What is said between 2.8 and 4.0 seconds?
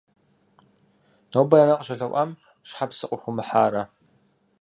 псы къыхуумыхьарэ?